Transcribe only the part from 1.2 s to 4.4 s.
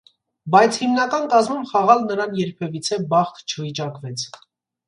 կազմում խաղալ նրան երբևիցե բախտ չվիճակվեց։